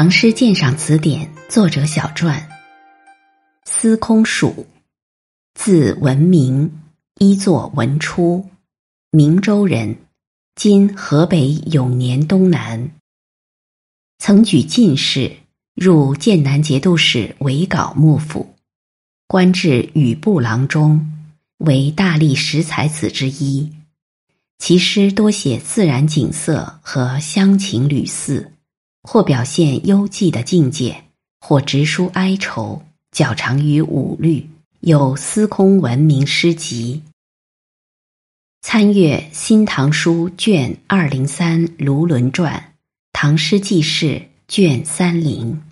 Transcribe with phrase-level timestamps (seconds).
[0.00, 2.48] 唐诗鉴赏词典》作者小传。
[3.66, 4.66] 司空曙，
[5.52, 6.80] 字文明，
[7.18, 8.48] 一作文初，
[9.10, 9.98] 明州人，
[10.54, 12.92] 今河北永年东南。
[14.16, 15.36] 曾举进士，
[15.74, 18.54] 入剑南节度使韦皋幕府，
[19.26, 21.12] 官至羽部郎中，
[21.58, 23.70] 为大历十才子之一。
[24.58, 28.50] 其诗多写自然景色和乡情旅肆，
[29.02, 31.04] 或表现幽寂的境界，
[31.40, 34.48] 或直抒哀愁，较长于五律，
[34.80, 37.02] 有《司空文明诗集》。
[38.62, 42.54] 参阅《新唐书》卷二零三《卢纶传》，
[43.12, 44.06] 《唐诗纪事》
[44.48, 45.62] 卷三零。